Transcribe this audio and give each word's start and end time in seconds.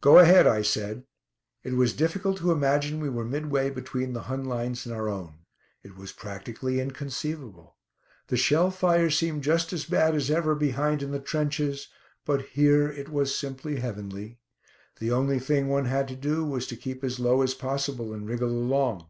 "Go 0.00 0.18
ahead," 0.18 0.48
I 0.48 0.62
said. 0.62 1.04
It 1.62 1.74
was 1.74 1.92
difficult 1.92 2.38
to 2.38 2.50
imagine 2.50 2.98
we 2.98 3.08
were 3.08 3.24
midway 3.24 3.70
between 3.70 4.14
the 4.14 4.22
Hun 4.22 4.44
lines 4.46 4.84
and 4.84 4.92
our 4.92 5.08
own. 5.08 5.42
It 5.84 5.94
was 5.96 6.10
practically 6.10 6.80
inconceivable. 6.80 7.76
The 8.26 8.36
shell 8.36 8.72
fire 8.72 9.10
seemed 9.10 9.44
just 9.44 9.72
as 9.72 9.84
bad 9.84 10.16
as 10.16 10.28
ever 10.28 10.56
behind 10.56 11.04
in 11.04 11.12
the 11.12 11.20
trenches, 11.20 11.86
but 12.26 12.42
here 12.46 12.88
it 12.90 13.10
was 13.10 13.32
simply 13.32 13.76
heavenly. 13.76 14.40
The 14.98 15.12
only 15.12 15.38
thing 15.38 15.68
one 15.68 15.84
had 15.84 16.08
to 16.08 16.16
do 16.16 16.44
was 16.44 16.66
to 16.66 16.76
keep 16.76 17.04
as 17.04 17.20
low 17.20 17.40
as 17.40 17.54
possible 17.54 18.12
and 18.12 18.26
wriggle 18.28 18.50
along. 18.50 19.08